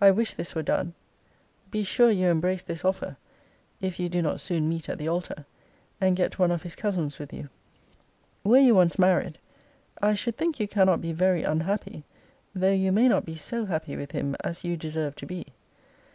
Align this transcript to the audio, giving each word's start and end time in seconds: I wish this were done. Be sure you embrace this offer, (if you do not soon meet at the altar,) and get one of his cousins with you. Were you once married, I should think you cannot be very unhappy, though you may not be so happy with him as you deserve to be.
I 0.00 0.10
wish 0.10 0.32
this 0.32 0.54
were 0.54 0.62
done. 0.62 0.94
Be 1.70 1.82
sure 1.82 2.10
you 2.10 2.28
embrace 2.28 2.62
this 2.62 2.86
offer, 2.86 3.18
(if 3.82 4.00
you 4.00 4.08
do 4.08 4.22
not 4.22 4.40
soon 4.40 4.66
meet 4.66 4.88
at 4.88 4.96
the 4.96 5.08
altar,) 5.08 5.44
and 6.00 6.16
get 6.16 6.38
one 6.38 6.50
of 6.50 6.62
his 6.62 6.74
cousins 6.74 7.18
with 7.18 7.34
you. 7.34 7.50
Were 8.44 8.60
you 8.60 8.74
once 8.74 8.98
married, 8.98 9.36
I 10.00 10.14
should 10.14 10.38
think 10.38 10.58
you 10.58 10.66
cannot 10.66 11.02
be 11.02 11.12
very 11.12 11.42
unhappy, 11.42 12.04
though 12.54 12.72
you 12.72 12.92
may 12.92 13.08
not 13.08 13.26
be 13.26 13.36
so 13.36 13.66
happy 13.66 13.94
with 13.94 14.12
him 14.12 14.36
as 14.42 14.64
you 14.64 14.78
deserve 14.78 15.16
to 15.16 15.26
be. 15.26 15.44